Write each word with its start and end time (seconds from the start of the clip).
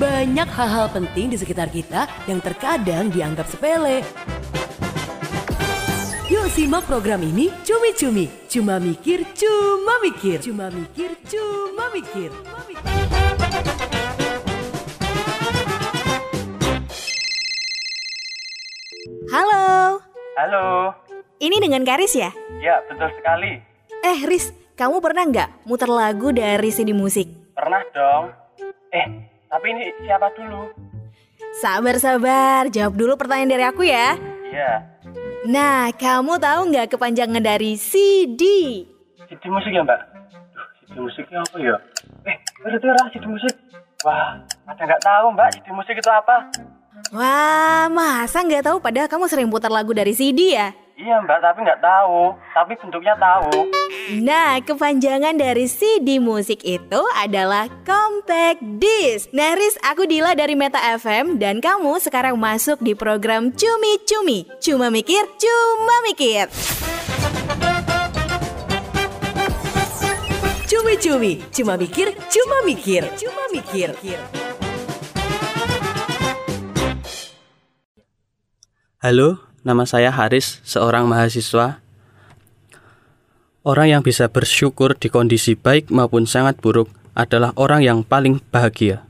Banyak 0.00 0.48
hal-hal 0.48 0.88
penting 0.92 1.28
di 1.28 1.36
sekitar 1.36 1.68
kita 1.68 2.08
yang 2.24 2.40
terkadang 2.40 3.12
dianggap 3.12 3.44
sepele. 3.48 4.00
Yuk 6.30 6.46
simak 6.52 6.86
program 6.86 7.20
ini 7.26 7.50
cumi-cumi. 7.66 8.30
Cuma 8.46 8.78
mikir, 8.78 9.26
cuma 9.34 9.98
mikir. 10.00 10.38
Cuma 10.40 10.70
mikir, 10.70 11.10
cuma 11.26 11.90
mikir. 11.90 12.30
Cuma 12.30 12.58
mikir. 12.68 13.10
Halo, 19.30 19.98
Halo, 20.34 20.94
ini 21.38 21.56
dengan 21.62 21.86
Karis 21.86 22.14
ya? 22.18 22.30
ya 22.58 22.82
betul 22.90 23.10
sekali. 23.14 23.62
Eh 24.02 24.18
Riz, 24.26 24.50
kamu 24.80 24.96
pernah 25.04 25.28
nggak 25.28 25.68
muter 25.68 25.92
lagu 25.92 26.32
dari 26.32 26.72
CD 26.72 26.96
musik? 26.96 27.28
Pernah 27.52 27.84
dong. 27.92 28.32
Eh, 28.88 29.06
tapi 29.44 29.66
ini 29.76 29.92
siapa 30.00 30.32
dulu? 30.32 30.72
Sabar-sabar, 31.60 32.72
jawab 32.72 32.96
dulu 32.96 33.12
pertanyaan 33.20 33.52
dari 33.52 33.64
aku 33.68 33.84
ya. 33.84 34.16
Iya, 34.48 34.88
Nah, 35.52 35.92
kamu 35.92 36.40
tahu 36.40 36.72
nggak 36.72 36.96
kepanjangan 36.96 37.44
dari 37.44 37.76
CD? 37.76 38.40
CD 39.28 39.44
musik 39.52 39.68
ya 39.68 39.84
mbak? 39.84 40.00
Duh, 40.56 40.64
CD 40.80 40.96
musiknya 40.96 41.44
apa 41.44 41.56
ya? 41.60 41.76
Eh, 42.24 42.36
berarti 42.64 42.86
orang 42.88 43.08
CD 43.12 43.24
musik. 43.28 43.54
Wah, 44.00 44.40
ada 44.64 44.80
nggak 44.80 45.02
tahu 45.04 45.26
mbak 45.36 45.48
CD 45.60 45.68
musik 45.76 45.92
itu 46.00 46.08
apa? 46.08 46.48
Wah, 47.12 47.84
masa 47.92 48.40
nggak 48.40 48.64
tahu 48.64 48.80
padahal 48.80 49.12
kamu 49.12 49.28
sering 49.28 49.52
putar 49.52 49.68
lagu 49.68 49.92
dari 49.92 50.16
CD 50.16 50.56
ya? 50.56 50.72
Iya 51.00 51.16
mbak, 51.24 51.40
tapi 51.40 51.64
nggak 51.64 51.80
tahu. 51.80 52.36
Tapi 52.52 52.76
bentuknya 52.76 53.16
tahu. 53.16 53.72
Nah, 54.20 54.60
kepanjangan 54.60 55.32
dari 55.32 55.64
CD 55.64 56.20
musik 56.20 56.60
itu 56.60 57.00
adalah 57.16 57.72
compact 57.88 58.60
disc. 58.76 59.32
Nah, 59.32 59.56
Riz, 59.56 59.80
aku 59.80 60.04
Dila 60.04 60.36
dari 60.36 60.52
Meta 60.52 60.76
FM 60.76 61.40
dan 61.40 61.64
kamu 61.64 61.96
sekarang 62.04 62.36
masuk 62.36 62.84
di 62.84 62.92
program 62.92 63.48
Cumi 63.48 63.96
Cumi. 64.04 64.44
Cuma 64.60 64.92
mikir, 64.92 65.24
cuma 65.40 65.96
mikir. 66.04 66.52
Cumi-cumi, 70.68 71.40
cuma 71.48 71.80
mikir, 71.80 72.12
cuma 72.28 72.56
mikir. 72.68 73.02
Cuma 73.16 73.44
mikir. 73.48 73.96
Halo, 79.00 79.49
nama 79.60 79.84
saya 79.84 80.08
Haris, 80.08 80.60
seorang 80.64 81.04
mahasiswa. 81.04 81.80
Orang 83.60 83.92
yang 83.92 84.00
bisa 84.00 84.24
bersyukur 84.32 84.96
di 84.96 85.12
kondisi 85.12 85.52
baik 85.52 85.92
maupun 85.92 86.24
sangat 86.24 86.56
buruk 86.64 86.88
adalah 87.12 87.52
orang 87.60 87.84
yang 87.84 87.98
paling 88.00 88.40
bahagia. 88.48 89.04